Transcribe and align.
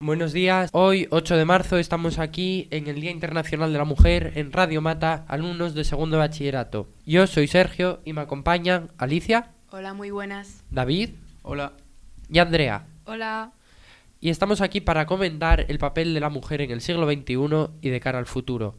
Buenos 0.00 0.32
días, 0.32 0.70
hoy 0.74 1.08
8 1.10 1.36
de 1.36 1.44
marzo 1.44 1.76
estamos 1.76 2.20
aquí 2.20 2.68
en 2.70 2.86
el 2.86 3.00
Día 3.00 3.10
Internacional 3.10 3.72
de 3.72 3.78
la 3.78 3.84
Mujer 3.84 4.30
en 4.36 4.52
Radio 4.52 4.80
Mata, 4.80 5.24
alumnos 5.26 5.74
de 5.74 5.82
segundo 5.82 6.16
de 6.16 6.20
bachillerato. 6.20 6.86
Yo 7.04 7.26
soy 7.26 7.48
Sergio 7.48 8.00
y 8.04 8.12
me 8.12 8.20
acompañan 8.20 8.92
Alicia, 8.96 9.50
Hola, 9.72 9.94
muy 9.94 10.12
buenas. 10.12 10.62
David 10.70 11.10
Hola. 11.42 11.72
y 12.30 12.38
Andrea. 12.38 12.86
Hola. 13.06 13.50
Y 14.20 14.30
estamos 14.30 14.60
aquí 14.60 14.80
para 14.80 15.04
comentar 15.04 15.66
el 15.68 15.80
papel 15.80 16.14
de 16.14 16.20
la 16.20 16.28
mujer 16.28 16.60
en 16.60 16.70
el 16.70 16.80
siglo 16.80 17.04
XXI 17.10 17.72
y 17.82 17.88
de 17.90 17.98
cara 17.98 18.20
al 18.20 18.26
futuro. 18.26 18.76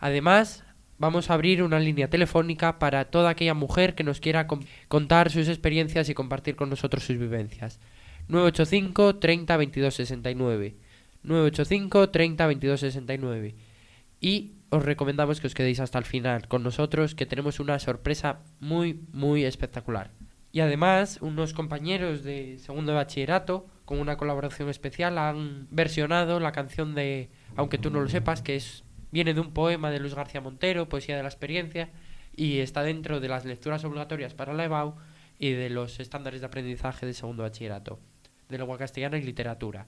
Además, 0.00 0.64
vamos 0.98 1.30
a 1.30 1.34
abrir 1.34 1.62
una 1.62 1.78
línea 1.78 2.10
telefónica 2.10 2.80
para 2.80 3.04
toda 3.04 3.30
aquella 3.30 3.54
mujer 3.54 3.94
que 3.94 4.02
nos 4.02 4.18
quiera 4.18 4.48
contar 4.88 5.30
sus 5.30 5.46
experiencias 5.46 6.08
y 6.08 6.14
compartir 6.14 6.56
con 6.56 6.68
nosotros 6.68 7.04
sus 7.04 7.16
vivencias. 7.16 7.78
985 8.28 9.16
30 9.16 9.56
22 9.56 9.94
69. 9.94 10.76
985 11.22 12.10
30 12.10 12.46
22 12.46 12.80
69. 12.80 13.54
Y 14.20 14.52
os 14.70 14.84
recomendamos 14.84 15.40
que 15.40 15.48
os 15.48 15.54
quedéis 15.54 15.80
hasta 15.80 15.98
el 15.98 16.04
final 16.04 16.48
con 16.48 16.62
nosotros, 16.62 17.14
que 17.14 17.26
tenemos 17.26 17.60
una 17.60 17.78
sorpresa 17.78 18.40
muy, 18.60 19.00
muy 19.12 19.44
espectacular. 19.44 20.10
Y 20.52 20.60
además, 20.60 21.18
unos 21.20 21.54
compañeros 21.54 22.22
de 22.22 22.58
segundo 22.58 22.94
bachillerato, 22.94 23.66
con 23.84 23.98
una 23.98 24.16
colaboración 24.16 24.68
especial, 24.68 25.18
han 25.18 25.66
versionado 25.70 26.40
la 26.40 26.52
canción 26.52 26.94
de 26.94 27.30
Aunque 27.56 27.78
tú 27.78 27.90
no 27.90 28.00
lo 28.00 28.08
sepas, 28.08 28.42
que 28.42 28.56
es 28.56 28.84
viene 29.10 29.34
de 29.34 29.40
un 29.40 29.52
poema 29.52 29.90
de 29.90 30.00
Luis 30.00 30.14
García 30.14 30.40
Montero, 30.40 30.88
Poesía 30.88 31.16
de 31.16 31.22
la 31.22 31.28
Experiencia, 31.28 31.90
y 32.34 32.58
está 32.58 32.82
dentro 32.82 33.20
de 33.20 33.28
las 33.28 33.44
lecturas 33.44 33.84
obligatorias 33.84 34.34
para 34.34 34.54
la 34.54 34.64
EBAU 34.64 34.96
y 35.38 35.50
de 35.52 35.70
los 35.70 36.00
estándares 36.00 36.40
de 36.40 36.46
aprendizaje 36.46 37.06
de 37.06 37.12
segundo 37.12 37.42
bachillerato, 37.42 38.00
de 38.52 38.58
lengua 38.58 38.78
castellana 38.78 39.18
y 39.18 39.22
literatura. 39.22 39.86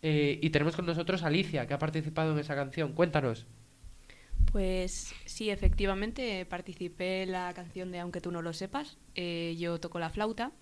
Eh, 0.00 0.38
y 0.40 0.50
tenemos 0.50 0.74
con 0.74 0.86
nosotros 0.86 1.22
a 1.22 1.26
Alicia, 1.26 1.66
que 1.66 1.74
ha 1.74 1.78
participado 1.78 2.32
en 2.32 2.38
esa 2.38 2.54
canción. 2.54 2.94
Cuéntanos. 2.94 3.46
Pues 4.50 5.14
sí, 5.26 5.50
efectivamente 5.50 6.46
participé 6.46 7.24
en 7.24 7.32
la 7.32 7.52
canción 7.52 7.92
de 7.92 7.98
Aunque 7.98 8.22
tú 8.22 8.30
no 8.30 8.40
lo 8.40 8.54
sepas. 8.54 8.96
Eh, 9.14 9.56
yo 9.58 9.78
toco 9.78 9.98
la 9.98 10.08
flauta, 10.08 10.52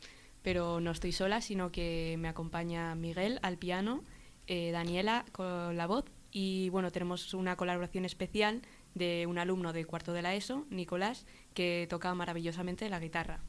pero 0.43 0.81
no 0.81 0.91
estoy 0.91 1.13
sola, 1.13 1.41
sino 1.41 1.71
que 1.71 2.17
me 2.19 2.29
acompaña 2.29 2.95
Miguel 2.97 3.39
al 3.43 3.59
piano, 3.59 4.03
eh, 4.49 4.73
Daniela 4.73 5.25
con 5.33 5.77
la 5.77 5.87
voz 5.87 6.07
y 6.39 6.69
bueno, 6.69 6.93
tenemos 6.93 7.33
una 7.33 7.57
colaboración 7.57 8.05
especial 8.05 8.61
de 8.95 9.27
un 9.27 9.39
alumno 9.39 9.73
de 9.73 9.87
cuarto 9.87 10.13
de 10.13 10.21
la 10.21 10.35
ESO, 10.35 10.67
Nicolás, 10.69 11.25
que 11.55 11.87
toca 11.89 12.15
maravillosamente 12.15 12.91
la 12.91 13.01
guitarra. 13.01 13.41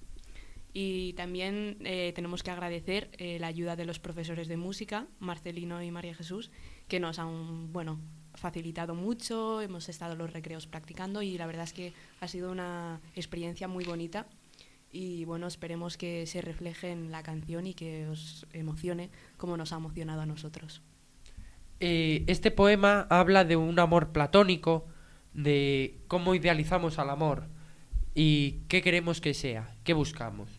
Y 0.80 1.14
también 1.14 1.78
eh, 1.86 2.12
tenemos 2.14 2.44
que 2.44 2.52
agradecer 2.52 3.10
eh, 3.18 3.40
la 3.40 3.48
ayuda 3.48 3.76
de 3.76 3.84
los 3.84 3.98
profesores 3.98 4.48
de 4.48 4.58
música, 4.58 5.08
Marcelino 5.18 5.82
y 5.82 5.90
María 5.90 6.14
Jesús, 6.14 6.52
que 6.88 7.00
nos 7.00 7.18
han, 7.18 7.74
bueno, 7.74 8.00
facilitado 8.36 8.94
mucho, 8.94 9.60
hemos 9.62 9.90
estado 9.90 10.16
los 10.16 10.32
recreos 10.32 10.68
practicando 10.68 11.24
y 11.24 11.36
la 11.36 11.48
verdad 11.48 11.64
es 11.64 11.74
que 11.74 11.94
ha 12.20 12.28
sido 12.28 12.52
una 12.52 13.02
experiencia 13.16 13.68
muy 13.68 13.86
bonita 13.86 14.28
y 14.92 15.26
bueno, 15.26 15.48
esperemos 15.48 15.98
que 15.98 16.28
se 16.28 16.42
refleje 16.42 16.92
en 16.92 17.12
la 17.12 17.24
canción 17.24 17.66
y 17.66 17.74
que 17.74 18.08
os 18.08 18.46
emocione 18.54 19.10
como 19.38 19.58
nos 19.58 19.74
ha 19.74 19.78
emocionado 19.78 20.22
a 20.22 20.28
nosotros. 20.28 20.84
Eh, 21.80 22.24
este 22.28 22.52
poema 22.52 23.08
habla 23.10 23.46
de 23.46 23.56
un 23.56 23.80
amor 23.80 24.12
platónico, 24.12 24.86
de 25.34 25.98
cómo 26.08 26.36
idealizamos 26.36 27.00
al 27.00 27.10
amor 27.10 27.48
y 28.20 28.62
qué 28.68 28.82
queremos 28.82 29.22
que 29.22 29.36
sea, 29.36 29.76
qué 29.84 29.94
buscamos. 29.94 30.50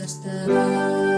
Nunca 0.00 1.09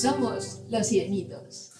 Somos 0.00 0.62
los 0.70 0.86
sirenitos. 0.86 1.78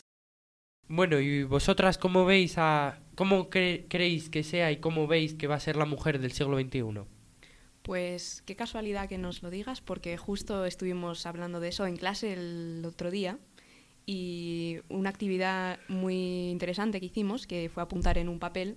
Bueno, 0.88 1.20
¿y 1.20 1.44
vosotras 1.44 1.96
cómo 1.96 2.24
veis 2.26 2.54
a... 2.58 2.98
cómo 3.14 3.48
cre- 3.48 3.86
creéis 3.88 4.28
que 4.28 4.42
sea 4.42 4.70
y 4.72 4.76
cómo 4.78 5.06
veis 5.06 5.34
que 5.34 5.46
va 5.46 5.54
a 5.54 5.60
ser 5.60 5.76
la 5.76 5.86
mujer 5.86 6.18
del 6.18 6.32
siglo 6.32 6.58
XXI? 6.60 6.82
Pues 7.82 8.42
qué 8.44 8.56
casualidad 8.56 9.08
que 9.08 9.16
nos 9.16 9.42
lo 9.42 9.48
digas, 9.50 9.80
porque 9.80 10.18
justo 10.18 10.66
estuvimos 10.66 11.24
hablando 11.24 11.60
de 11.60 11.68
eso 11.68 11.86
en 11.86 11.96
clase 11.96 12.34
el 12.34 12.82
otro 12.84 13.10
día 13.10 13.38
y 14.04 14.80
una 14.90 15.08
actividad 15.10 15.78
muy 15.88 16.50
interesante 16.50 17.00
que 17.00 17.06
hicimos, 17.06 17.46
que 17.46 17.70
fue 17.72 17.82
apuntar 17.82 18.18
en 18.18 18.28
un 18.28 18.38
papel 18.38 18.76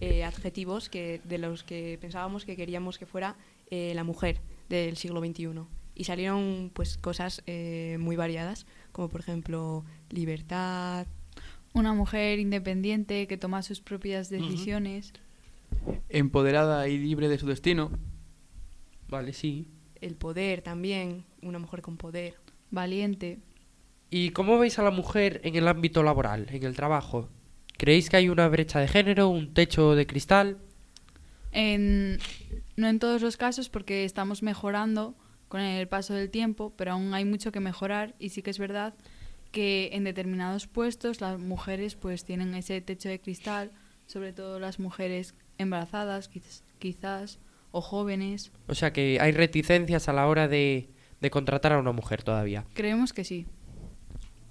eh, 0.00 0.22
adjetivos 0.22 0.88
que, 0.88 1.20
de 1.24 1.38
los 1.38 1.64
que 1.64 1.98
pensábamos 2.00 2.44
que 2.44 2.54
queríamos 2.56 2.98
que 2.98 3.06
fuera 3.06 3.36
eh, 3.70 3.92
la 3.94 4.04
mujer 4.04 4.40
del 4.68 4.96
siglo 4.96 5.20
XXI. 5.20 5.48
Y 5.96 6.04
salieron 6.04 6.72
pues 6.74 6.98
cosas 6.98 7.42
eh, 7.46 7.96
muy 8.00 8.16
variadas, 8.16 8.66
como 8.94 9.08
por 9.08 9.20
ejemplo 9.20 9.84
libertad, 10.08 11.06
Una 11.74 11.92
mujer 11.92 12.38
independiente 12.38 13.26
que 13.26 13.36
toma 13.36 13.62
sus 13.64 13.80
propias 13.80 14.30
decisiones. 14.30 15.12
Empoderada 16.08 16.86
y 16.86 16.96
libre 16.98 17.28
de 17.28 17.36
su 17.36 17.46
destino. 17.48 17.90
Vale, 19.08 19.32
sí. 19.32 19.66
el 20.00 20.14
poder 20.14 20.62
también, 20.62 21.24
una 21.42 21.58
mujer 21.58 21.82
con 21.82 21.96
poder. 21.96 22.34
Valiente. 22.70 23.40
¿Y 24.10 24.30
cómo 24.30 24.58
veis 24.58 24.78
a 24.78 24.82
la 24.84 24.90
mujer 24.92 25.40
en 25.42 25.56
el 25.56 25.66
ámbito 25.66 26.02
laboral, 26.04 26.46
en 26.50 26.62
el 26.62 26.76
trabajo? 26.76 27.28
¿Creéis 27.76 28.08
que 28.08 28.18
hay 28.18 28.28
una 28.28 28.46
brecha 28.48 28.78
de 28.78 28.86
género, 28.86 29.28
un 29.28 29.52
techo 29.52 29.96
de 29.96 30.06
cristal? 30.06 30.58
En- 31.50 32.18
no 32.76 32.86
en 32.88 32.98
todos 33.00 33.20
los 33.22 33.36
casos 33.36 33.68
porque 33.68 34.04
estamos 34.04 34.42
mejorando 34.44 35.16
con 35.54 35.60
el 35.62 35.86
paso 35.86 36.14
del 36.14 36.30
tiempo, 36.30 36.72
pero 36.76 36.90
aún 36.94 37.14
hay 37.14 37.24
mucho 37.24 37.52
que 37.52 37.60
mejorar 37.60 38.16
y 38.18 38.30
sí 38.30 38.42
que 38.42 38.50
es 38.50 38.58
verdad 38.58 38.92
que 39.52 39.90
en 39.92 40.02
determinados 40.02 40.66
puestos 40.66 41.20
las 41.20 41.38
mujeres 41.38 41.94
pues 41.94 42.24
tienen 42.24 42.56
ese 42.56 42.80
techo 42.80 43.08
de 43.08 43.20
cristal, 43.20 43.70
sobre 44.08 44.32
todo 44.32 44.58
las 44.58 44.80
mujeres 44.80 45.36
embarazadas 45.58 46.28
quiz- 46.28 46.62
quizás 46.80 47.38
o 47.70 47.80
jóvenes. 47.80 48.50
O 48.66 48.74
sea 48.74 48.92
que 48.92 49.18
hay 49.20 49.30
reticencias 49.30 50.08
a 50.08 50.12
la 50.12 50.26
hora 50.26 50.48
de, 50.48 50.88
de 51.20 51.30
contratar 51.30 51.70
a 51.74 51.78
una 51.78 51.92
mujer 51.92 52.24
todavía. 52.24 52.64
Creemos 52.74 53.12
que 53.12 53.22
sí. 53.22 53.46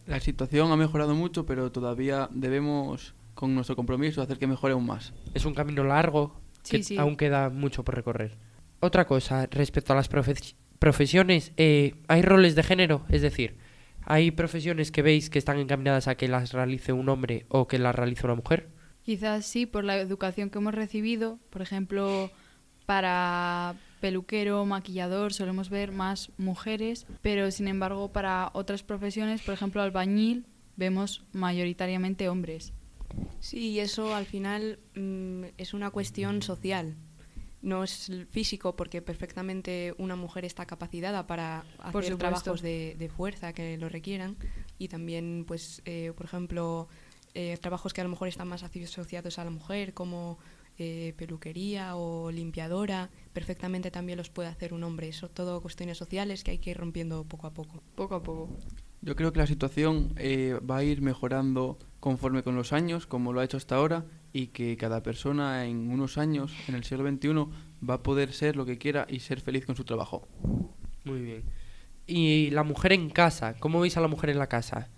La 0.08 0.22
situación 0.22 0.72
ha 0.72 0.78
mejorado 0.78 1.16
mucho, 1.16 1.46
pero 1.46 1.70
todavía 1.70 2.30
debemos, 2.32 3.14
con 3.34 3.54
nuestro 3.56 3.76
compromiso, 3.76 4.22
hacer 4.22 4.40
que 4.40 4.48
mejore 4.48 4.72
aún 4.72 4.86
más. 4.86 5.12
Es 5.34 5.44
un 5.44 5.54
camino 5.54 5.84
largo 5.84 6.40
que 6.66 6.82
sí. 6.82 6.98
aún 6.98 7.18
queda 7.18 7.50
mucho 7.50 7.84
por 7.84 7.94
recorrer. 7.94 8.38
Otra 8.80 9.06
cosa, 9.06 9.48
respecto 9.52 9.92
a 9.94 9.96
las 9.98 10.10
profe- 10.10 10.56
profesiones, 10.84 11.54
eh, 11.56 11.96
¿hay 12.10 12.22
roles 12.24 12.56
de 12.56 12.64
género? 12.64 13.06
Es 13.08 13.22
decir, 13.22 13.56
¿hay 14.02 14.32
profesiones 14.32 14.92
que 14.92 15.02
veis 15.02 15.30
que 15.30 15.40
están 15.40 15.58
encaminadas 15.58 16.10
a 16.10 16.16
que 16.16 16.28
las 16.28 16.52
realice 16.52 16.92
un 16.92 17.08
hombre 17.08 17.46
o 17.48 17.70
que 17.70 17.80
las 17.80 17.96
realice 17.96 18.26
una 18.26 18.36
mujer? 18.36 18.68
Quizás 19.02 19.46
sí, 19.46 19.66
por 19.66 19.86
la 19.86 19.96
educación 19.96 20.50
que 20.50 20.58
hemos 20.58 20.76
recibido, 20.76 21.40
por 21.52 21.62
ejemplo, 21.62 22.32
para 22.86 23.76
peluquero, 24.02 24.66
maquillador, 24.66 25.32
solemos 25.32 25.70
ver 25.70 25.94
más 25.94 26.34
mujeres, 26.38 27.08
pero 27.22 27.50
sin 27.52 27.70
embargo 27.70 28.12
para 28.12 28.52
otras 28.52 28.84
profesiones, 28.84 29.42
por 29.42 29.54
ejemplo, 29.54 29.82
albañil, 29.82 30.46
vemos 30.76 31.24
mayoritariamente 31.32 32.28
hombres. 32.28 32.74
Sí, 33.40 33.70
y 33.70 33.80
eso 33.80 34.14
al 34.14 34.26
final 34.26 34.80
mm, 34.96 35.46
es 35.58 35.74
una 35.74 35.92
cuestión 35.92 36.42
social. 36.42 36.98
No 37.64 37.84
es 37.84 38.12
físico, 38.30 38.76
porque 38.76 39.02
perfectamente 39.02 39.96
una 39.98 40.16
mujer 40.16 40.46
está 40.46 40.66
capacitada 40.66 41.26
para 41.26 41.64
Por 41.78 41.86
hacer 41.88 42.04
supuesto. 42.12 42.18
trabajos 42.18 42.62
de, 42.62 42.96
de 43.00 43.10
fuerza 43.10 43.54
que 43.54 43.78
lo 43.78 43.90
requieran. 43.90 44.36
Y 44.78 44.90
también, 44.90 45.46
pues, 45.48 45.82
eh, 45.86 46.12
por 46.16 46.26
ejemplo, 46.26 46.88
eh, 47.34 47.58
trabajos 47.62 47.94
que 47.94 48.02
a 48.02 48.04
lo 48.04 48.10
mejor 48.10 48.28
están 48.28 48.48
más 48.50 48.64
aso- 48.64 48.84
asociados 48.84 49.40
a 49.40 49.46
la 49.46 49.50
mujer, 49.50 49.94
como 49.94 50.38
eh, 50.78 51.14
peluquería 51.18 51.96
o 51.96 52.32
limpiadora, 52.32 53.10
perfectamente 53.32 53.92
también 53.92 54.18
los 54.18 54.30
puede 54.30 54.50
hacer 54.50 54.74
un 54.74 54.84
hombre. 54.84 55.08
Eso 55.08 55.30
todo 55.30 55.62
cuestiones 55.62 55.98
sociales 55.98 56.44
que 56.44 56.52
hay 56.52 56.58
que 56.58 56.72
ir 56.72 56.78
rompiendo 56.78 57.24
poco 57.24 57.48
a 57.48 57.52
poco. 57.54 57.82
Poco 57.96 58.16
a 58.16 58.24
poco. 58.24 58.50
Yo 59.02 59.16
creo 59.16 59.32
que 59.32 59.40
la 59.40 59.48
situación 59.48 60.14
eh, 60.18 60.60
va 60.70 60.78
a 60.78 60.84
ir 60.84 61.02
mejorando 61.02 61.78
conforme 62.00 62.44
con 62.44 62.56
los 62.56 62.74
años, 62.74 63.06
como 63.08 63.32
lo 63.34 63.40
ha 63.40 63.46
hecho 63.46 63.58
hasta 63.58 63.76
ahora, 63.76 64.06
y 64.34 64.48
que 64.48 64.76
cada 64.78 65.04
persona 65.04 65.66
en 65.66 65.92
unos 65.92 66.18
años, 66.18 66.52
en 66.68 66.76
el 66.76 66.84
siglo 66.84 67.08
XXI, 67.08 67.88
va 67.88 67.96
a 67.96 68.04
poder 68.04 68.34
ser 68.34 68.56
lo 68.56 68.66
que 68.66 68.80
quiera 68.80 69.06
y 69.08 69.20
ser 69.20 69.40
feliz 69.40 69.66
con 69.66 69.76
su 69.76 69.86
trabajo. 69.86 70.28
Muy 71.04 71.22
bien. 71.22 71.44
¿Y 72.08 72.50
la 72.50 72.64
mujer 72.64 72.94
en 72.94 73.10
casa? 73.10 73.56
¿Cómo 73.60 73.80
veis 73.80 73.96
a 73.96 74.02
la 74.02 74.08
mujer 74.08 74.32
en 74.32 74.40
la 74.40 74.48
casa? 74.48 74.90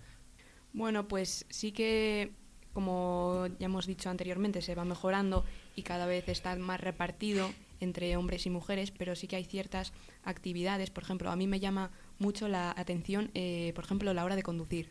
Bueno, 0.74 1.08
pues 1.08 1.46
sí 1.50 1.72
que, 1.74 2.32
como 2.74 3.48
ya 3.60 3.66
hemos 3.66 3.86
dicho 3.86 4.10
anteriormente, 4.10 4.62
se 4.62 4.74
va 4.74 4.86
mejorando 4.86 5.46
y 5.76 5.84
cada 5.84 6.06
vez 6.06 6.28
está 6.30 6.56
más 6.56 6.80
repartido 6.80 7.52
entre 7.82 8.16
hombres 8.16 8.46
y 8.46 8.50
mujeres, 8.50 8.92
pero 8.92 9.16
sí 9.16 9.28
que 9.28 9.36
hay 9.36 9.44
ciertas 9.44 9.92
actividades. 10.24 10.90
Por 10.92 11.04
ejemplo, 11.04 11.30
a 11.30 11.36
mí 11.36 11.46
me 11.46 11.60
llama 11.60 11.92
mucho 12.20 12.48
la 12.48 12.74
atención, 12.76 13.32
eh, 13.34 13.74
por 13.76 13.84
ejemplo, 13.84 14.14
la 14.14 14.24
hora 14.24 14.36
de 14.36 14.44
conducir. 14.44 14.90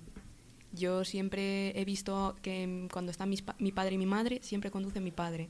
Yo 0.74 1.04
siempre 1.04 1.78
he 1.80 1.84
visto 1.84 2.36
que 2.42 2.66
mm, 2.66 2.88
cuando 2.88 3.10
están 3.10 3.30
mis 3.30 3.42
pa- 3.42 3.56
mi 3.58 3.72
padre 3.72 3.94
y 3.94 3.98
mi 3.98 4.06
madre, 4.06 4.40
siempre 4.42 4.70
conduce 4.70 5.00
mi 5.00 5.10
padre. 5.12 5.48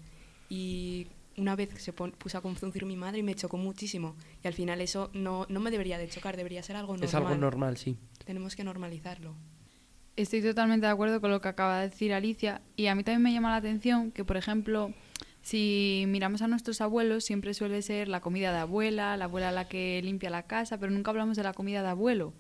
Y 0.48 1.06
una 1.36 1.56
vez 1.56 1.70
se 1.82 1.92
puso 1.92 2.38
a 2.38 2.40
conducir 2.42 2.84
mi 2.86 2.96
madre 2.96 3.18
y 3.18 3.22
me 3.22 3.34
chocó 3.34 3.56
muchísimo. 3.56 4.14
Y 4.42 4.46
al 4.46 4.54
final 4.54 4.80
eso 4.80 5.10
no, 5.14 5.46
no 5.48 5.60
me 5.60 5.70
debería 5.70 5.98
de 5.98 6.08
chocar, 6.08 6.36
debería 6.36 6.62
ser 6.62 6.76
algo 6.76 6.92
normal. 6.92 7.08
Es 7.08 7.14
algo 7.14 7.34
normal, 7.36 7.76
sí. 7.76 7.96
Tenemos 8.24 8.54
que 8.54 8.64
normalizarlo. 8.64 9.34
Estoy 10.16 10.42
totalmente 10.42 10.86
de 10.86 10.92
acuerdo 10.92 11.20
con 11.20 11.30
lo 11.30 11.40
que 11.40 11.48
acaba 11.48 11.80
de 11.80 11.88
decir 11.88 12.12
Alicia 12.12 12.60
y 12.76 12.86
a 12.86 12.94
mí 12.94 13.02
también 13.02 13.22
me 13.22 13.32
llama 13.32 13.50
la 13.50 13.56
atención 13.56 14.12
que, 14.12 14.24
por 14.24 14.36
ejemplo, 14.36 14.92
si 15.42 16.04
miramos 16.06 16.40
a 16.42 16.46
nuestros 16.46 16.80
abuelos, 16.80 17.24
siempre 17.24 17.52
suele 17.52 17.82
ser 17.82 18.06
la 18.08 18.20
comida 18.20 18.52
de 18.52 18.58
abuela, 18.58 19.16
la 19.16 19.24
abuela 19.24 19.50
la 19.50 19.68
que 19.68 20.00
limpia 20.04 20.30
la 20.30 20.44
casa, 20.44 20.78
pero 20.78 20.92
nunca 20.92 21.10
hablamos 21.10 21.36
de 21.36 21.42
la 21.42 21.52
comida 21.52 21.82
de 21.82 21.88
abuelo. 21.88 22.32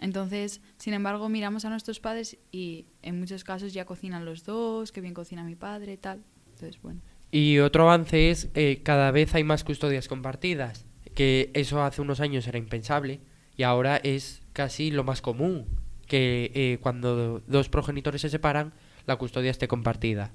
Entonces, 0.00 0.60
sin 0.76 0.94
embargo, 0.94 1.28
miramos 1.28 1.64
a 1.64 1.70
nuestros 1.70 2.00
padres 2.00 2.38
y 2.52 2.86
en 3.02 3.18
muchos 3.18 3.44
casos 3.44 3.72
ya 3.72 3.84
cocinan 3.84 4.24
los 4.24 4.44
dos, 4.44 4.92
que 4.92 5.00
bien 5.00 5.14
cocina 5.14 5.44
mi 5.44 5.56
padre, 5.56 5.96
tal. 5.96 6.22
Entonces, 6.52 6.80
bueno. 6.80 7.00
Y 7.30 7.58
otro 7.58 7.82
avance 7.82 8.30
es 8.30 8.48
eh, 8.54 8.80
cada 8.82 9.10
vez 9.10 9.34
hay 9.34 9.44
más 9.44 9.64
custodias 9.64 10.08
compartidas, 10.08 10.86
que 11.14 11.50
eso 11.54 11.82
hace 11.82 12.00
unos 12.00 12.20
años 12.20 12.46
era 12.46 12.58
impensable 12.58 13.20
y 13.56 13.64
ahora 13.64 13.96
es 13.96 14.42
casi 14.52 14.90
lo 14.90 15.04
más 15.04 15.20
común, 15.20 15.66
que 16.06 16.52
eh, 16.54 16.78
cuando 16.80 17.40
dos 17.46 17.68
progenitores 17.68 18.22
se 18.22 18.30
separan, 18.30 18.72
la 19.06 19.16
custodia 19.16 19.50
esté 19.50 19.68
compartida. 19.68 20.32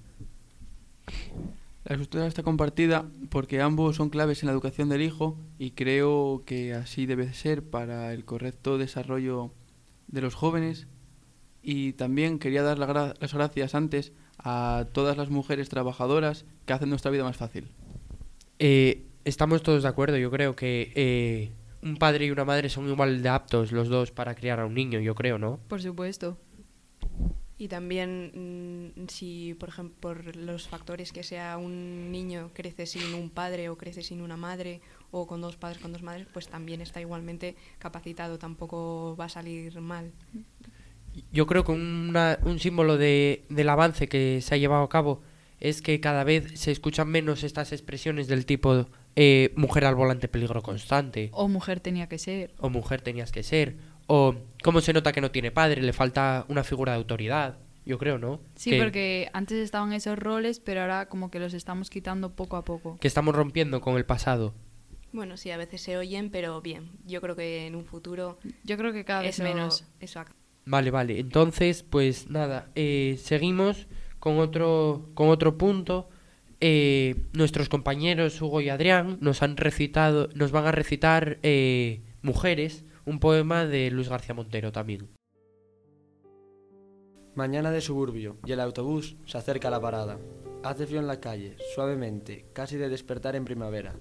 La 1.86 1.98
custodia 1.98 2.28
está 2.28 2.44
compartida 2.44 3.06
porque 3.30 3.62
ambos 3.62 3.98
son 3.98 4.10
claves 4.10 4.42
en 4.42 4.48
la 4.48 4.54
educación 4.54 4.88
del 4.88 5.02
hijo 5.02 5.38
y 5.60 5.72
creo 5.72 6.44
que 6.46 6.74
así 6.74 7.06
debe 7.06 7.34
ser 7.34 7.62
para 7.62 8.14
el 8.14 8.24
correcto 8.24 8.78
desarrollo 8.78 9.52
de 10.08 10.22
los 10.22 10.34
jóvenes. 10.34 10.88
Y 11.62 11.94
también 11.94 12.40
quería 12.40 12.64
dar 12.64 12.78
las 12.78 13.34
gracias 13.34 13.76
antes 13.76 14.14
a 14.38 14.86
todas 14.94 15.18
las 15.18 15.30
mujeres 15.30 15.70
trabajadoras 15.70 16.46
que 16.66 16.74
hacen 16.74 16.90
nuestra 16.90 17.12
vida 17.12 17.24
más 17.24 17.38
fácil. 17.38 17.70
Eh, 18.60 19.06
estamos 19.26 19.62
todos 19.62 19.84
de 19.84 19.90
acuerdo, 19.90 20.18
yo 20.18 20.32
creo 20.32 20.56
que 20.56 20.92
eh, 20.96 21.52
un 21.82 21.98
padre 21.98 22.26
y 22.26 22.32
una 22.32 22.46
madre 22.46 22.70
son 22.70 22.88
igual 22.90 23.22
de 23.22 23.30
aptos 23.30 23.74
los 23.74 23.90
dos 23.90 24.12
para 24.12 24.36
criar 24.36 24.60
a 24.62 24.66
un 24.66 24.74
niño, 24.74 25.00
yo 25.00 25.16
creo, 25.16 25.38
¿no? 25.38 25.60
Por 25.68 25.82
supuesto. 25.82 26.38
Y 27.58 27.68
también 27.68 28.92
mm, 28.98 29.08
si, 29.10 29.54
por 29.60 29.70
ejemplo, 29.70 29.96
por 30.00 30.36
los 30.36 30.68
factores 30.68 31.12
que 31.12 31.22
sea 31.24 31.58
un 31.58 32.12
niño 32.12 32.50
crece 32.54 32.86
sin 32.88 33.14
un 33.14 33.30
padre 33.30 33.70
o 33.70 33.78
crece 33.78 34.02
sin 34.02 34.22
una 34.22 34.38
madre 34.38 34.82
o 35.12 35.28
con 35.28 35.40
dos 35.42 35.56
padres, 35.56 35.80
con 35.82 35.94
dos 35.94 36.02
madres, 36.02 36.28
pues 36.34 36.48
también 36.48 36.82
está 36.82 37.00
igualmente 37.00 37.56
capacitado, 37.78 38.40
tampoco 38.40 39.16
va 39.20 39.26
a 39.26 39.30
salir 39.30 39.80
mal. 39.82 40.12
Yo 41.32 41.46
creo 41.46 41.64
que 41.64 41.72
una- 41.72 42.40
un 42.44 42.60
símbolo 42.60 42.98
de, 42.98 43.46
del 43.50 43.70
avance 43.70 44.08
que 44.08 44.42
se 44.42 44.56
ha 44.56 44.58
llevado 44.58 44.84
a 44.84 44.90
cabo 44.90 45.22
es 45.60 45.82
que 45.82 46.00
cada 46.00 46.24
vez 46.24 46.60
se 46.60 46.72
escuchan 46.72 47.08
menos 47.08 47.44
estas 47.44 47.72
expresiones 47.72 48.28
del 48.28 48.46
tipo 48.48 48.88
eh, 49.16 49.54
mujer 49.56 49.86
al 49.86 49.94
volante 49.94 50.28
peligro 50.28 50.64
constante 50.64 51.30
O 51.32 51.48
mujer 51.48 51.80
tenía 51.80 52.10
que 52.10 52.18
ser. 52.18 52.52
o 52.58 52.70
mujer 52.72 53.02
tenías 53.02 53.32
que 53.32 53.44
ser 53.44 53.78
o 54.08 54.36
cómo 54.64 54.82
se 54.82 54.94
nota 54.94 55.12
que 55.12 55.22
no 55.22 55.32
tiene 55.32 55.52
padre, 55.52 55.82
le 55.82 55.94
falta 55.94 56.46
una 56.50 56.64
figura 56.64 56.94
de 56.94 56.98
autoridad, 56.98 57.58
yo 57.86 57.98
creo, 57.98 58.18
¿no? 58.18 58.40
Sí, 58.56 58.72
que, 58.72 58.80
porque 58.82 59.30
antes 59.34 59.58
estaban 59.58 59.94
esos 59.94 60.18
roles, 60.18 60.60
pero 60.60 60.82
ahora 60.82 61.08
como 61.10 61.30
que 61.32 61.40
los 61.40 61.54
estamos 61.54 61.90
quitando 61.90 62.36
poco 62.36 62.56
a 62.58 62.64
poco. 62.64 62.98
que 63.00 63.08
estamos 63.08 63.36
rompiendo 63.36 63.82
con 63.82 63.96
el 63.98 64.06
pasado. 64.06 64.54
Bueno, 65.12 65.38
sí, 65.38 65.52
a 65.52 65.58
veces 65.58 65.82
se 65.82 65.96
oyen, 65.98 66.32
pero 66.32 66.60
bien. 66.62 66.90
Yo 67.06 67.22
creo 67.22 67.36
que 67.36 67.68
en 67.68 67.76
un 67.76 67.86
futuro 67.86 68.40
Yo 68.64 68.78
creo 68.78 68.92
que 68.94 69.06
cada 69.06 69.22
vez 69.22 69.36
eso, 69.40 69.44
menos. 69.44 69.86
eso 70.00 70.20
ac- 70.20 70.34
Vale, 70.66 70.90
vale. 70.92 71.20
Entonces, 71.20 71.84
pues 71.84 72.30
nada, 72.30 72.70
eh, 72.74 73.20
seguimos 73.22 73.88
con 74.20 74.40
otro, 74.40 75.10
con 75.14 75.28
otro 75.30 75.58
punto. 75.58 76.10
Eh, 76.62 77.16
nuestros 77.34 77.68
compañeros 77.68 78.42
Hugo 78.42 78.62
y 78.62 78.70
Adrián 78.70 79.18
nos 79.20 79.44
han 79.44 79.58
recitado, 79.58 80.30
nos 80.34 80.52
van 80.52 80.66
a 80.66 80.72
recitar 80.72 81.38
eh, 81.44 82.02
Mujeres, 82.22 82.86
un 83.06 83.20
poema 83.20 83.66
de 83.66 83.92
Luis 83.92 84.08
García 84.08 84.34
Montero 84.34 84.72
también. 84.72 85.10
Mañana 87.36 87.72
de 87.72 87.82
suburbio 87.82 88.38
y 88.46 88.52
el 88.52 88.60
autobús 88.60 89.18
se 89.26 89.38
acerca 89.38 89.68
a 89.68 89.72
la 89.72 89.82
parada. 89.82 90.20
Hace 90.64 90.86
frío 90.86 91.00
en 91.00 91.08
la 91.08 91.20
calle, 91.20 91.58
suavemente, 91.74 92.46
casi 92.54 92.78
de 92.78 92.88
despertar 92.88 93.36
en 93.36 93.44
primavera. 93.44 93.96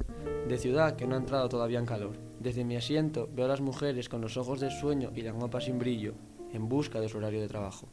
De 0.47 0.59
ciudad 0.59 0.95
que 0.95 1.07
no 1.07 1.17
ha 1.17 1.19
entrado 1.19 1.49
todavía 1.49 1.81
en 1.81 1.87
calor. 1.87 2.17
Desde 2.39 2.65
mi 2.65 2.77
asiento 2.77 3.29
veo 3.35 3.47
a 3.47 3.49
las 3.49 3.61
mujeres 3.61 4.09
con 4.09 4.21
los 4.21 4.37
ojos 4.37 4.61
de 4.61 4.71
sueño 4.71 5.11
y 5.17 5.23
la 5.23 5.33
ropa 5.33 5.61
sin 5.61 5.79
brillo, 5.79 6.15
en 6.53 6.69
busca 6.69 7.01
de 7.01 7.09
su 7.09 7.19
horario 7.19 7.41
de 7.41 7.49
trabajo. 7.49 7.89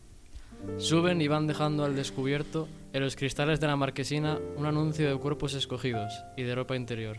Suben 0.77 1.21
y 1.21 1.27
van 1.27 1.47
dejando 1.47 1.85
al 1.85 1.95
descubierto 1.95 2.67
en 2.93 3.01
los 3.01 3.15
cristales 3.15 3.59
de 3.59 3.67
la 3.67 3.77
marquesina 3.77 4.37
un 4.57 4.65
anuncio 4.65 5.09
de 5.09 5.17
cuerpos 5.17 5.53
escogidos 5.55 6.13
y 6.35 6.43
de 6.43 6.53
ropa 6.53 6.75
interior. 6.75 7.17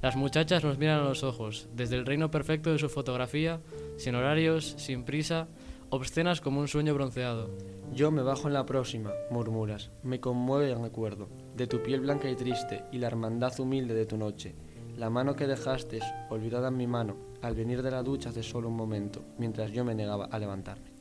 Las 0.00 0.14
muchachas 0.14 0.62
nos 0.62 0.78
miran 0.78 1.00
a 1.00 1.08
los 1.08 1.24
ojos, 1.24 1.68
desde 1.74 1.96
el 1.96 2.06
reino 2.06 2.30
perfecto 2.30 2.70
de 2.70 2.78
su 2.78 2.88
fotografía, 2.88 3.60
sin 3.96 4.14
horarios, 4.14 4.74
sin 4.78 5.02
prisa, 5.02 5.48
obscenas 5.90 6.40
como 6.40 6.60
un 6.60 6.68
sueño 6.68 6.94
bronceado. 6.94 7.50
Yo 7.92 8.12
me 8.12 8.22
bajo 8.22 8.46
en 8.46 8.54
la 8.54 8.64
próxima, 8.64 9.10
murmuras. 9.30 9.90
Me 10.04 10.20
conmueve 10.20 10.70
el 10.70 10.80
recuerdo 10.80 11.28
de 11.56 11.66
tu 11.66 11.82
piel 11.82 12.00
blanca 12.00 12.30
y 12.30 12.36
triste 12.36 12.84
y 12.92 12.98
la 12.98 13.08
hermandad 13.08 13.58
humilde 13.58 13.92
de 13.92 14.06
tu 14.06 14.16
noche. 14.16 14.54
La 14.96 15.10
mano 15.10 15.34
que 15.34 15.48
dejaste, 15.48 15.98
olvidada 16.30 16.68
en 16.68 16.76
mi 16.76 16.86
mano, 16.86 17.16
al 17.42 17.56
venir 17.56 17.82
de 17.82 17.90
la 17.90 18.04
ducha 18.04 18.28
hace 18.28 18.44
solo 18.44 18.68
un 18.68 18.76
momento, 18.76 19.24
mientras 19.36 19.72
yo 19.72 19.84
me 19.84 19.96
negaba 19.96 20.26
a 20.26 20.38
levantarme. 20.38 20.92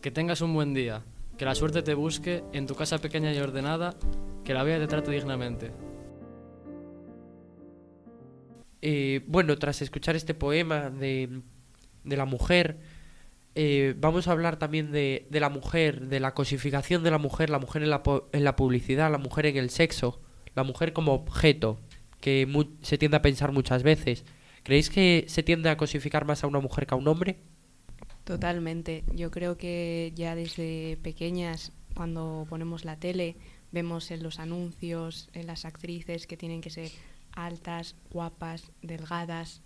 Que 0.00 0.10
tengas 0.10 0.40
un 0.40 0.52
buen 0.52 0.74
día, 0.74 1.04
que 1.38 1.44
la 1.44 1.54
suerte 1.54 1.82
te 1.82 1.94
busque 1.94 2.42
en 2.52 2.66
tu 2.66 2.74
casa 2.74 2.98
pequeña 2.98 3.32
y 3.32 3.38
ordenada, 3.38 3.94
que 4.42 4.52
la 4.54 4.64
vida 4.64 4.80
te 4.80 4.88
trate 4.88 5.12
dignamente. 5.12 5.70
Eh, 8.82 9.22
bueno, 9.28 9.56
tras 9.58 9.80
escuchar 9.80 10.16
este 10.16 10.34
poema 10.34 10.90
de, 10.90 11.40
la 12.04 12.24
mujer, 12.24 12.80
eh, 13.54 13.94
vamos 13.96 14.26
a 14.26 14.32
hablar 14.32 14.58
también 14.58 14.90
de, 14.90 15.26
la 15.30 15.48
mujer, 15.48 16.08
de 16.08 16.18
la 16.18 16.34
cosificación 16.34 17.04
de 17.04 17.12
la 17.12 17.18
mujer, 17.18 17.48
la 17.48 17.60
mujer 17.60 17.84
en 17.84 17.90
la, 17.90 18.02
en 18.32 18.44
la 18.44 18.56
publicidad, 18.56 19.10
la 19.10 19.18
mujer 19.18 19.46
en 19.46 19.56
el 19.56 19.70
sexo, 19.70 20.20
la 20.56 20.64
mujer 20.64 20.92
como 20.92 21.14
objeto, 21.14 21.78
que 22.20 22.46
se 22.82 22.98
tiende 22.98 23.16
a 23.16 23.22
pensar 23.22 23.52
muchas 23.52 23.84
veces. 23.84 24.24
¿Creéis 24.64 24.90
que 24.90 25.24
se 25.28 25.44
tiende 25.44 25.70
a 25.70 25.76
cosificar 25.76 26.24
más 26.24 26.42
a 26.42 26.48
una 26.48 26.60
mujer 26.60 26.86
que 26.86 26.94
a 26.94 26.98
un 26.98 27.06
hombre? 27.06 27.38
Totalmente. 28.24 29.04
Yo 29.14 29.30
creo 29.30 29.56
que 29.56 30.12
ya 30.14 30.34
desde 30.34 30.98
pequeñas, 31.02 31.72
cuando 31.94 32.46
ponemos 32.48 32.84
la 32.84 32.96
tele, 32.96 33.36
vemos 33.70 34.10
en 34.10 34.22
los 34.22 34.38
anuncios, 34.38 35.28
en 35.34 35.46
las 35.46 35.64
actrices 35.64 36.26
que 36.26 36.36
tienen 36.36 36.60
que 36.60 36.70
ser 36.70 36.90
altas, 37.34 37.96
guapas, 38.10 38.70
delgadas 38.82 39.62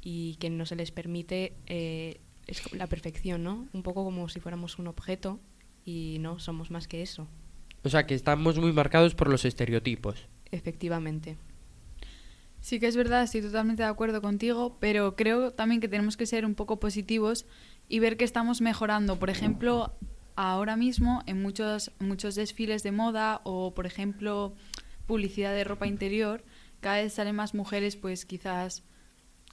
y 0.00 0.36
que 0.36 0.50
no 0.50 0.66
se 0.66 0.76
les 0.76 0.90
permite 0.90 1.54
eh, 1.66 2.20
es 2.46 2.72
la 2.72 2.86
perfección, 2.86 3.42
¿no? 3.42 3.66
Un 3.72 3.82
poco 3.82 4.04
como 4.04 4.28
si 4.28 4.40
fuéramos 4.40 4.78
un 4.78 4.86
objeto 4.86 5.40
y 5.84 6.18
no, 6.20 6.38
somos 6.38 6.70
más 6.70 6.88
que 6.88 7.02
eso, 7.02 7.26
O 7.82 7.88
sea, 7.88 8.06
que 8.06 8.14
estamos 8.14 8.58
muy 8.58 8.72
marcados 8.72 9.14
por 9.14 9.28
los 9.28 9.44
estereotipos. 9.44 10.28
efectivamente. 10.50 11.36
Sí 12.60 12.80
que 12.80 12.86
es 12.86 12.96
verdad, 12.96 13.24
estoy 13.24 13.42
totalmente 13.42 13.82
de 13.82 13.88
acuerdo 13.90 14.22
contigo, 14.22 14.78
pero 14.80 15.16
creo 15.16 15.50
también 15.50 15.82
que 15.82 15.88
tenemos 15.88 16.16
que 16.16 16.24
ser 16.24 16.46
un 16.46 16.54
poco 16.54 16.80
positivos 16.80 17.44
y 17.90 17.98
ver 17.98 18.16
que 18.16 18.24
estamos 18.24 18.62
mejorando. 18.62 19.18
Por 19.18 19.28
ejemplo, 19.28 19.92
ahora 20.34 20.74
mismo 20.74 21.22
en 21.26 21.42
muchos, 21.42 21.90
muchos 21.98 22.36
desfiles 22.36 22.82
de 22.82 22.90
moda 22.90 23.42
o, 23.44 23.74
por 23.74 23.84
ejemplo, 23.84 24.54
publicidad 25.06 25.52
de 25.52 25.64
ropa 25.64 25.86
interior, 25.86 26.42
cada 26.84 26.98
vez 27.02 27.14
salen 27.14 27.34
más 27.34 27.54
mujeres, 27.54 27.96
pues 27.96 28.24
quizás 28.26 28.84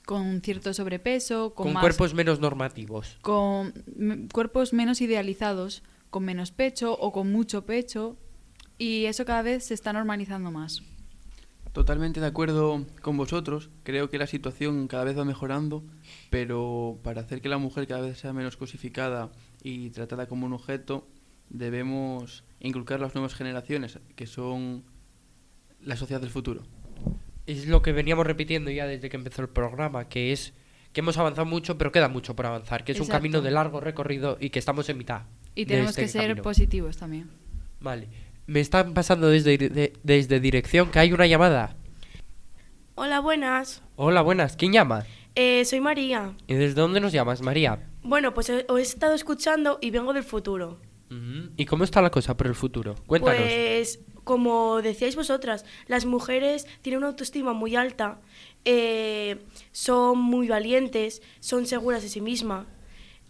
con 0.05 0.41
cierto 0.41 0.73
sobrepeso, 0.73 1.53
con, 1.53 1.65
Con, 1.67 1.73
más- 1.73 1.81
cuerpos 1.81 2.13
menos 2.13 2.39
normativos. 2.39 3.17
con 3.21 3.71
cuerpos 4.33 4.73
menos 4.73 5.00
idealizados, 5.00 5.81
con 6.09 6.25
menos 6.25 6.51
pecho 6.51 6.93
o 7.00 7.11
con 7.13 7.31
mucho 7.31 7.65
pecho, 7.65 8.17
y 8.77 9.05
eso 9.05 9.23
cada 9.25 9.43
vez 9.43 9.65
se 9.65 9.73
está 9.73 9.93
normalizando 9.93 10.51
más. 10.51 10.81
Totalmente 11.71 12.19
de 12.19 12.27
acuerdo 12.27 12.85
con 13.01 13.15
vosotros. 13.15 13.69
Creo 13.83 14.09
que 14.09 14.17
la 14.17 14.27
situación 14.27 14.88
cada 14.89 15.05
vez 15.05 15.17
va 15.17 15.23
mejorando, 15.23 15.83
pero 16.29 17.00
para 17.01 17.21
hacer 17.21 17.41
que 17.41 17.47
la 17.47 17.59
mujer 17.59 17.88
cada 17.88 18.01
vez 18.01 18.17
sea 18.19 18.33
menos 18.33 18.57
cosificada 18.57 19.31
y 19.63 19.89
tratada 19.91 20.27
como 20.27 20.45
un 20.47 20.51
objeto, 20.53 21.07
debemos 21.50 22.43
inculcar 22.59 23.00
a 23.00 23.03
las 23.03 23.15
nuevas 23.15 23.35
generaciones, 23.35 24.00
que 24.17 24.27
son 24.27 24.83
la 25.79 25.95
sociedad 25.95 26.19
del 26.19 26.29
futuro. 26.29 26.63
Es 27.48 27.67
lo 27.67 27.81
que 27.81 27.91
veníamos 27.91 28.25
repitiendo 28.25 28.71
ya 28.71 28.86
desde 28.86 29.10
que 29.10 29.17
empezó 29.17 29.41
el 29.41 29.50
programa, 29.50 30.07
que 30.07 30.31
es 30.31 30.53
que 30.93 31.00
hemos 31.01 31.17
avanzado 31.17 31.45
mucho, 31.45 31.77
pero 31.77 31.91
queda 31.91 32.07
mucho 32.10 32.36
por 32.36 32.45
avanzar, 32.45 32.83
que 32.83 32.91
es 32.91 33.00
un 33.00 33.07
camino 33.07 33.41
de 33.41 33.51
largo 33.51 33.79
recorrido 33.79 34.38
y 34.39 34.50
que 34.50 34.60
estamos 34.60 34.88
en 34.89 34.98
mitad. 34.98 35.21
Y 35.55 35.65
tenemos 35.65 35.91
este 35.91 36.01
que 36.03 36.07
ser 36.07 36.21
camino. 36.24 36.43
positivos 36.43 36.98
también. 36.98 37.29
Vale. 37.79 38.07
Me 38.48 38.60
están 38.60 38.93
pasando 38.93 39.29
desde, 39.29 39.57
de- 39.57 39.93
desde 40.03 40.39
dirección 40.39 40.89
que 40.91 41.00
hay 41.00 41.13
una 41.13 41.27
llamada. 41.27 41.75
Hola, 42.95 43.19
buenas. 43.21 43.81
Hola, 43.95 44.21
buenas. 44.21 44.55
¿Quién 44.57 44.74
llama? 44.74 45.05
Eh, 45.36 45.63
soy 45.65 45.79
María. 45.79 46.36
¿Y 46.48 46.55
desde 46.55 46.75
dónde 46.75 47.00
nos 47.00 47.13
llamas, 47.13 47.41
María? 47.41 47.88
Bueno, 48.03 48.33
pues 48.33 48.50
he- 48.50 48.65
os 48.67 48.79
he 48.79 48.81
estado 48.83 49.13
escuchando 49.15 49.79
y 49.81 49.91
vengo 49.91 50.13
del 50.13 50.24
futuro. 50.24 50.79
¿Y 51.57 51.65
cómo 51.65 51.83
está 51.83 52.01
la 52.01 52.10
cosa 52.10 52.38
por 52.38 52.48
el 52.48 52.55
futuro? 52.55 52.95
Cuéntanos. 53.05 53.41
Pues, 53.41 54.00
como 54.31 54.81
decíais 54.81 55.17
vosotras, 55.17 55.65
las 55.88 56.05
mujeres 56.05 56.65
tienen 56.81 57.00
una 57.00 57.07
autoestima 57.07 57.51
muy 57.51 57.75
alta, 57.75 58.21
eh, 58.63 59.43
son 59.73 60.19
muy 60.19 60.47
valientes, 60.47 61.21
son 61.41 61.65
seguras 61.65 62.01
de 62.01 62.07
sí 62.07 62.21
mismas 62.21 62.65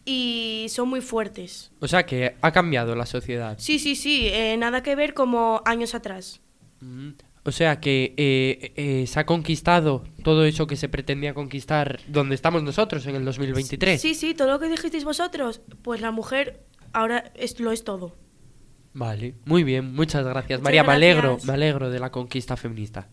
y 0.06 0.68
son 0.70 0.90
muy 0.90 1.02
fuertes. 1.02 1.72
O 1.80 1.88
sea 1.88 2.06
que 2.06 2.36
ha 2.40 2.52
cambiado 2.52 2.94
la 2.94 3.08
sociedad. 3.08 3.58
Sí, 3.58 3.80
sí, 3.80 3.96
sí, 3.96 4.28
eh, 4.28 4.56
nada 4.58 4.84
que 4.84 4.96
ver 4.96 5.16
como 5.16 5.64
años 5.66 5.96
atrás. 5.96 6.40
Mm. 6.82 7.14
O 7.46 7.52
sea 7.52 7.80
que 7.80 8.14
eh, 8.18 8.74
eh, 8.76 9.08
se 9.08 9.20
ha 9.20 9.26
conquistado 9.26 10.04
todo 10.24 10.46
eso 10.46 10.68
que 10.68 10.76
se 10.76 10.88
pretendía 10.88 11.34
conquistar 11.34 12.00
donde 12.08 12.36
estamos 12.36 12.62
nosotros 12.62 13.08
en 13.08 13.16
el 13.16 13.26
2023. 13.26 14.00
Sí, 14.00 14.14
sí, 14.14 14.36
todo 14.36 14.50
lo 14.50 14.60
que 14.60 14.70
dijisteis 14.70 15.04
vosotros, 15.04 15.62
pues 15.82 16.00
la 16.00 16.12
mujer 16.12 16.64
ahora 16.94 17.32
es, 17.34 17.60
lo 17.60 17.72
es 17.72 17.84
todo. 17.84 18.16
Vale, 18.94 19.36
muy 19.46 19.64
bien, 19.64 19.94
muchas 19.94 20.26
gracias. 20.26 20.60
Muchas 20.60 20.64
María, 20.64 20.84
me 20.84 20.94
alegro, 20.94 21.38
me 21.46 21.54
alegro 21.54 21.90
de 21.90 22.00
la 22.00 22.12
conquista 22.12 22.58
feminista. 22.58 23.08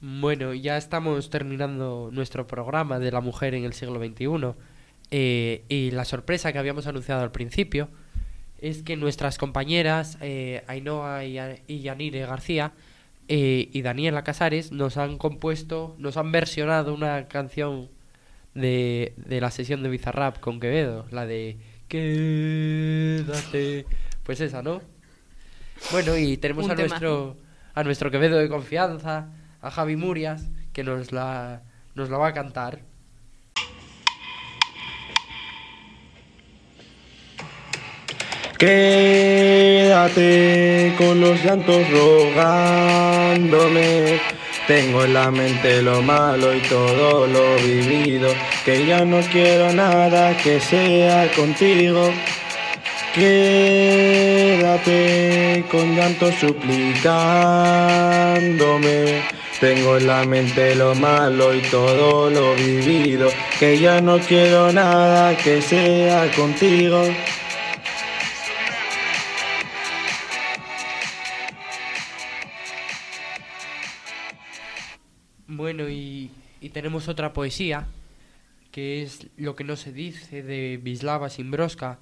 Bueno, 0.00 0.52
ya 0.54 0.76
estamos 0.76 1.30
terminando 1.30 2.10
nuestro 2.12 2.46
programa 2.46 2.98
de 2.98 3.10
la 3.12 3.20
mujer 3.20 3.54
en 3.54 3.64
el 3.64 3.72
siglo 3.72 3.98
XXI. 4.04 4.54
eh, 5.10 5.64
y 5.68 5.90
la 5.92 6.04
sorpresa 6.04 6.52
que 6.52 6.58
habíamos 6.58 6.86
anunciado 6.86 7.22
al 7.22 7.30
principio 7.32 7.88
es 8.58 8.82
que 8.82 8.96
nuestras 8.96 9.38
compañeras 9.38 10.18
eh, 10.20 10.64
Ainhoa 10.66 11.24
y, 11.24 11.38
y 11.68 11.80
Yanire 11.80 12.26
García 12.26 12.72
eh, 13.28 13.68
y 13.72 13.82
Daniela 13.82 14.24
Casares 14.24 14.72
nos 14.72 14.96
han 14.96 15.18
compuesto, 15.18 15.94
nos 15.98 16.16
han 16.16 16.32
versionado 16.32 16.94
una 16.94 17.28
canción 17.28 17.88
de, 18.54 19.14
de 19.16 19.40
la 19.40 19.50
sesión 19.50 19.82
de 19.82 19.88
Bizarrap 19.90 20.40
con 20.40 20.60
Quevedo, 20.60 21.06
la 21.10 21.26
de 21.26 21.58
Quédate. 21.88 23.86
Pues 24.26 24.40
esa, 24.40 24.60
¿no? 24.60 24.82
Bueno, 25.92 26.16
y 26.16 26.36
tenemos 26.36 26.64
Un 26.64 26.72
a 26.72 26.74
temazo. 26.74 26.94
nuestro 26.94 27.36
a 27.74 27.84
nuestro 27.84 28.10
Quevedo 28.10 28.38
de 28.38 28.48
confianza, 28.48 29.28
a 29.62 29.70
Javi 29.70 29.94
Murias, 29.96 30.48
que 30.72 30.82
nos 30.82 31.12
la 31.12 31.62
nos 31.94 32.10
la 32.10 32.18
va 32.18 32.28
a 32.28 32.32
cantar. 32.34 32.80
Quédate 39.78 40.24
con 40.96 41.20
los 41.20 41.44
llantos 41.44 41.88
rogándome. 41.90 43.38
Tengo 44.66 45.04
en 45.04 45.14
la 45.14 45.30
mente 45.30 45.82
lo 45.82 46.02
malo 46.02 46.52
y 46.56 46.60
todo 46.62 47.26
lo 47.26 47.56
vivido. 47.56 48.30
Que 48.64 48.86
ya 48.86 49.04
no 49.04 49.20
quiero 49.30 49.72
nada 49.74 50.36
que 50.38 50.58
sea 50.58 51.30
contigo. 51.36 52.10
Quédate 53.16 54.84
con 55.70 55.96
llanto 55.96 56.30
suplicándome. 56.32 59.22
Tengo 59.58 59.96
en 59.96 60.06
la 60.06 60.22
mente 60.24 60.74
lo 60.74 60.94
malo 60.94 61.54
y 61.54 61.62
todo 61.62 62.28
lo 62.28 62.54
vivido. 62.56 63.30
Que 63.58 63.78
ya 63.78 64.02
no 64.02 64.18
quiero 64.18 64.70
nada 64.70 65.34
que 65.34 65.62
sea 65.62 66.30
contigo. 66.32 67.04
Bueno, 75.46 75.88
y, 75.88 76.30
y 76.60 76.68
tenemos 76.68 77.08
otra 77.08 77.32
poesía, 77.32 77.86
que 78.72 79.02
es 79.02 79.26
Lo 79.38 79.56
que 79.56 79.64
no 79.64 79.76
se 79.76 79.90
dice, 79.90 80.42
de 80.42 80.78
Wisława 80.84 81.30
Szymborska, 81.30 81.98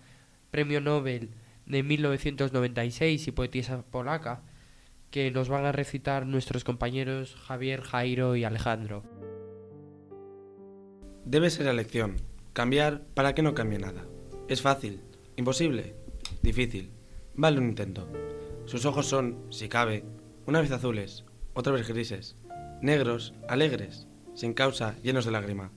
premio 0.55 0.81
Nobel 0.81 1.31
de 1.67 1.83
1996 1.83 3.27
y 3.27 3.33
poetisa 3.33 3.83
polaca, 3.83 4.45
que 5.11 5.33
nos 5.33 5.49
van 5.49 5.65
a 5.65 5.73
recitar 5.73 6.27
nuestros 6.27 6.63
compañeros 6.63 7.35
Javier, 7.35 7.81
Jairo 7.81 8.37
y 8.37 8.45
Alejandro. 8.45 9.03
Debe 11.25 11.51
ser 11.51 11.67
elección. 11.67 12.19
Cambiar 12.53 13.03
para 13.15 13.35
que 13.35 13.43
no 13.43 13.55
cambie 13.55 13.81
nada. 13.81 14.05
Es 14.47 14.63
fácil. 14.63 15.01
Imposible. 15.35 15.97
Difícil. 16.41 16.93
Vale 17.35 17.59
un 17.59 17.71
intento. 17.71 18.09
Sus 18.67 18.85
ojos 18.85 19.07
son, 19.07 19.47
si 19.51 19.69
cabe, 19.69 20.05
una 20.47 20.61
vez 20.61 20.71
azules, 20.71 21.25
otra 21.55 21.73
vez 21.73 21.89
grises, 21.89 22.37
negros, 22.81 23.35
alegres, 23.49 24.07
sin 24.35 24.55
causa, 24.55 24.95
llenos 25.03 25.25
de 25.25 25.33
lágrima. 25.33 25.73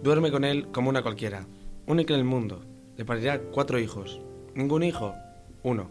Duerme 0.00 0.30
con 0.30 0.44
él 0.44 0.68
como 0.70 0.90
una 0.90 1.02
cualquiera, 1.02 1.48
única 1.88 2.14
en 2.14 2.20
el 2.20 2.24
mundo. 2.24 2.64
Le 2.96 3.04
parirá 3.04 3.40
cuatro 3.40 3.78
hijos. 3.78 4.20
Ningún 4.54 4.84
hijo, 4.84 5.14
uno. 5.62 5.90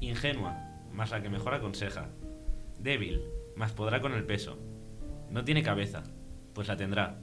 Ingenua, 0.00 0.56
más 0.92 1.10
la 1.10 1.22
que 1.22 1.28
mejor 1.28 1.54
aconseja. 1.54 2.08
Débil, 2.78 3.22
más 3.54 3.72
podrá 3.72 4.00
con 4.00 4.14
el 4.14 4.24
peso. 4.24 4.58
No 5.30 5.44
tiene 5.44 5.62
cabeza. 5.62 6.02
Pues 6.54 6.66
la 6.66 6.76
tendrá. 6.76 7.18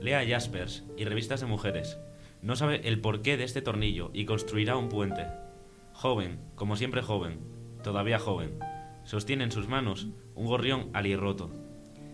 Lea 0.00 0.26
Jaspers 0.26 0.84
y 0.96 1.04
revistas 1.04 1.40
de 1.40 1.46
mujeres. 1.46 1.98
No 2.40 2.56
sabe 2.56 2.88
el 2.88 3.00
porqué 3.00 3.36
de 3.36 3.44
este 3.44 3.60
tornillo 3.60 4.10
y 4.14 4.24
construirá 4.24 4.76
un 4.76 4.88
puente. 4.88 5.26
Joven, 5.92 6.40
como 6.54 6.76
siempre 6.76 7.02
joven, 7.02 7.40
todavía 7.82 8.18
joven. 8.18 8.58
Sostiene 9.04 9.44
en 9.44 9.52
sus 9.52 9.68
manos 9.68 10.08
un 10.34 10.46
gorrión 10.46 10.88
alirroto. 10.94 11.50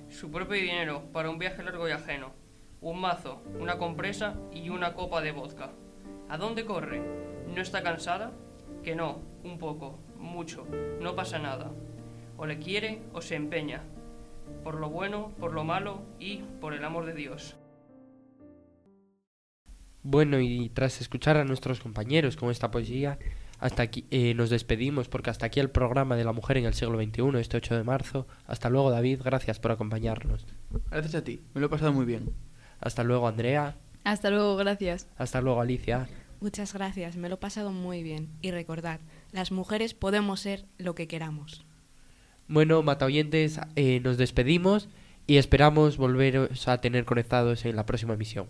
Su 0.09 0.31
propio 0.31 0.61
dinero 0.61 1.05
para 1.12 1.31
un 1.31 1.38
viaje 1.38 1.62
largo 1.62 1.88
y 1.88 1.93
ajeno. 1.93 2.33
Un 2.81 3.00
mazo, 3.00 3.43
una 3.61 3.79
compresa 3.79 4.35
y 4.53 4.71
una 4.71 4.95
copa 4.95 5.21
de 5.21 5.33
vodka. 5.33 5.71
¿A 6.29 6.37
dónde 6.37 6.67
corre? 6.67 7.01
¿No 7.55 7.63
está 7.63 7.83
cansada? 7.83 8.33
Que 8.83 8.95
no, 8.95 9.21
un 9.45 9.59
poco, 9.59 9.99
mucho, 10.19 10.67
no 11.01 11.17
pasa 11.17 11.39
nada. 11.39 11.71
O 12.37 12.45
le 12.45 12.59
quiere 12.59 13.01
o 13.15 13.23
se 13.23 13.35
empeña. 13.35 13.83
Por 14.63 14.75
lo 14.75 14.91
bueno, 14.91 15.33
por 15.41 15.55
lo 15.55 15.65
malo 15.65 16.03
y 16.21 16.43
por 16.61 16.75
el 16.75 16.85
amor 16.85 17.07
de 17.07 17.15
Dios. 17.15 17.57
Bueno, 20.03 20.39
y 20.39 20.69
tras 20.69 21.01
escuchar 21.01 21.39
a 21.39 21.45
nuestros 21.45 21.81
compañeros 21.81 22.37
con 22.37 22.51
esta 22.51 22.71
poesía, 22.71 23.19
hasta 23.59 23.83
aquí 23.83 24.07
eh, 24.11 24.35
nos 24.35 24.51
despedimos 24.51 25.09
porque 25.09 25.31
hasta 25.31 25.47
aquí 25.47 25.61
el 25.61 25.71
programa 25.71 26.15
de 26.17 26.25
la 26.25 26.33
mujer 26.33 26.59
en 26.59 26.67
el 26.67 26.75
siglo 26.75 27.03
XXI, 27.03 27.39
este 27.41 27.57
8 27.57 27.77
de 27.77 27.85
marzo. 27.85 28.27
Hasta 28.47 28.69
luego, 28.69 28.91
David, 28.91 29.23
gracias 29.25 29.59
por 29.59 29.73
acompañarnos. 29.73 30.47
Gracias 30.91 31.15
a 31.15 31.25
ti, 31.25 31.43
me 31.55 31.61
lo 31.61 31.67
he 31.67 31.71
pasado 31.71 31.93
muy 31.93 32.05
bien. 32.05 32.35
Hasta 32.81 33.03
luego, 33.03 33.27
Andrea. 33.27 33.77
Hasta 34.05 34.31
luego, 34.31 34.57
gracias. 34.57 35.09
Hasta 35.17 35.40
luego, 35.40 35.61
Alicia. 35.61 36.09
Muchas 36.40 36.73
gracias, 36.73 37.17
me 37.17 37.28
lo 37.28 37.35
he 37.35 37.38
pasado 37.38 37.73
muy 37.73 38.02
bien. 38.02 38.28
Y 38.43 38.52
recordad, 38.52 39.00
las 39.33 39.50
mujeres 39.50 39.95
podemos 39.95 40.40
ser 40.40 40.67
lo 40.78 40.95
que 40.95 41.09
queramos. 41.09 41.64
Bueno, 42.47 42.83
mata 42.83 43.07
oyentes, 43.07 43.61
eh, 43.76 44.00
nos 44.00 44.17
despedimos 44.17 44.88
y 45.26 45.37
esperamos 45.37 45.97
volveros 45.97 46.69
a 46.69 46.81
tener 46.81 47.05
conectados 47.05 47.64
en 47.64 47.76
la 47.76 47.87
próxima 47.87 48.14
emisión. 48.14 48.47